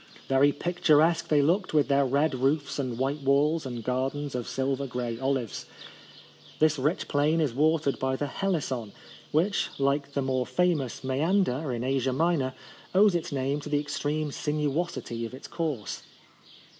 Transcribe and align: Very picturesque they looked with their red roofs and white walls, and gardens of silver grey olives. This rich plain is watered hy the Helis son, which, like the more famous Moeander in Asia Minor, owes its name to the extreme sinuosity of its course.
Very 0.27 0.51
picturesque 0.51 1.27
they 1.27 1.43
looked 1.43 1.75
with 1.75 1.87
their 1.87 2.07
red 2.07 2.33
roofs 2.33 2.79
and 2.79 2.97
white 2.97 3.21
walls, 3.21 3.67
and 3.67 3.83
gardens 3.83 4.33
of 4.33 4.47
silver 4.47 4.87
grey 4.87 5.19
olives. 5.19 5.67
This 6.57 6.79
rich 6.79 7.07
plain 7.07 7.39
is 7.39 7.53
watered 7.53 7.99
hy 8.01 8.15
the 8.15 8.25
Helis 8.25 8.63
son, 8.63 8.93
which, 9.31 9.69
like 9.77 10.13
the 10.13 10.23
more 10.23 10.47
famous 10.47 11.03
Moeander 11.03 11.71
in 11.71 11.83
Asia 11.83 12.13
Minor, 12.13 12.55
owes 12.95 13.13
its 13.13 13.31
name 13.31 13.59
to 13.59 13.69
the 13.69 13.79
extreme 13.79 14.31
sinuosity 14.31 15.23
of 15.23 15.35
its 15.35 15.47
course. 15.47 16.01